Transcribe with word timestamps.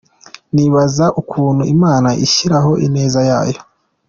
Nibaza 0.53 1.05
ukuntu 1.21 1.63
Imana 1.75 2.09
inshyiraho 2.23 2.71
ineza 2.85 3.19
yayo. 3.29 3.59